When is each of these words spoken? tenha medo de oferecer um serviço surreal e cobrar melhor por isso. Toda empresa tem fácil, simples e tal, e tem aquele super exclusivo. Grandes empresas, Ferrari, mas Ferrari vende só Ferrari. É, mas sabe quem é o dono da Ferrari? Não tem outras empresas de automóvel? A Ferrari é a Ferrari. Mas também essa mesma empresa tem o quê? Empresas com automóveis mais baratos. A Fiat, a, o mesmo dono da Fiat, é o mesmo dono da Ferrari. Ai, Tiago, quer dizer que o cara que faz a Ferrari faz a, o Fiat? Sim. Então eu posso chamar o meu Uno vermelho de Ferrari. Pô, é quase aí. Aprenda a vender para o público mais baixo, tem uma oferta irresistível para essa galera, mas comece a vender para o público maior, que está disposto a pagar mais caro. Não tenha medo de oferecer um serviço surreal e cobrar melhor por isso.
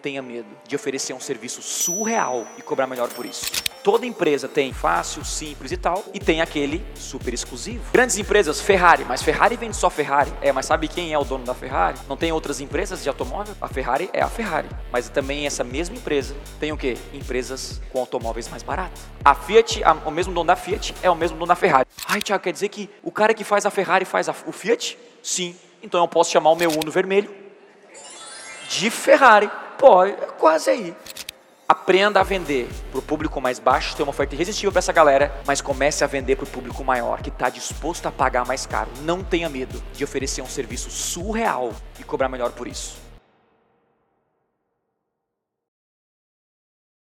tenha 0.00 0.22
medo 0.22 0.48
de 0.66 0.74
oferecer 0.74 1.12
um 1.12 1.20
serviço 1.20 1.62
surreal 1.62 2.46
e 2.58 2.62
cobrar 2.62 2.86
melhor 2.86 3.08
por 3.08 3.26
isso. 3.26 3.50
Toda 3.82 4.04
empresa 4.04 4.46
tem 4.46 4.72
fácil, 4.72 5.24
simples 5.24 5.72
e 5.72 5.76
tal, 5.76 6.04
e 6.12 6.18
tem 6.18 6.40
aquele 6.40 6.84
super 6.94 7.32
exclusivo. 7.32 7.82
Grandes 7.92 8.18
empresas, 8.18 8.60
Ferrari, 8.60 9.04
mas 9.06 9.22
Ferrari 9.22 9.56
vende 9.56 9.76
só 9.76 9.88
Ferrari. 9.88 10.30
É, 10.42 10.52
mas 10.52 10.66
sabe 10.66 10.86
quem 10.86 11.12
é 11.12 11.18
o 11.18 11.24
dono 11.24 11.44
da 11.44 11.54
Ferrari? 11.54 11.98
Não 12.08 12.16
tem 12.16 12.30
outras 12.30 12.60
empresas 12.60 13.02
de 13.02 13.08
automóvel? 13.08 13.54
A 13.60 13.68
Ferrari 13.68 14.10
é 14.12 14.20
a 14.20 14.28
Ferrari. 14.28 14.68
Mas 14.92 15.08
também 15.08 15.46
essa 15.46 15.64
mesma 15.64 15.96
empresa 15.96 16.34
tem 16.58 16.72
o 16.72 16.76
quê? 16.76 16.96
Empresas 17.14 17.80
com 17.90 18.00
automóveis 18.00 18.48
mais 18.48 18.62
baratos. 18.62 19.02
A 19.24 19.34
Fiat, 19.34 19.82
a, 19.82 19.92
o 19.92 20.10
mesmo 20.10 20.34
dono 20.34 20.46
da 20.46 20.56
Fiat, 20.56 20.94
é 21.02 21.10
o 21.10 21.14
mesmo 21.14 21.36
dono 21.36 21.48
da 21.48 21.56
Ferrari. 21.56 21.86
Ai, 22.06 22.20
Tiago, 22.20 22.42
quer 22.42 22.52
dizer 22.52 22.68
que 22.68 22.90
o 23.02 23.10
cara 23.10 23.32
que 23.32 23.44
faz 23.44 23.64
a 23.64 23.70
Ferrari 23.70 24.04
faz 24.04 24.28
a, 24.28 24.34
o 24.46 24.52
Fiat? 24.52 24.98
Sim. 25.22 25.56
Então 25.82 26.00
eu 26.00 26.08
posso 26.08 26.30
chamar 26.30 26.50
o 26.50 26.56
meu 26.56 26.70
Uno 26.70 26.90
vermelho 26.90 27.30
de 28.68 28.90
Ferrari. 28.90 29.50
Pô, 29.80 30.04
é 30.04 30.12
quase 30.38 30.68
aí. 30.68 30.94
Aprenda 31.66 32.20
a 32.20 32.22
vender 32.22 32.68
para 32.90 32.98
o 32.98 33.02
público 33.02 33.40
mais 33.40 33.58
baixo, 33.58 33.96
tem 33.96 34.04
uma 34.04 34.10
oferta 34.10 34.34
irresistível 34.34 34.70
para 34.70 34.80
essa 34.80 34.92
galera, 34.92 35.34
mas 35.46 35.62
comece 35.62 36.04
a 36.04 36.06
vender 36.06 36.36
para 36.36 36.44
o 36.44 36.46
público 36.46 36.84
maior, 36.84 37.22
que 37.22 37.30
está 37.30 37.48
disposto 37.48 38.04
a 38.04 38.12
pagar 38.12 38.44
mais 38.44 38.66
caro. 38.66 38.90
Não 39.04 39.24
tenha 39.24 39.48
medo 39.48 39.82
de 39.94 40.04
oferecer 40.04 40.42
um 40.42 40.46
serviço 40.46 40.90
surreal 40.90 41.72
e 41.98 42.04
cobrar 42.04 42.28
melhor 42.28 42.52
por 42.52 42.68
isso. 42.68 42.98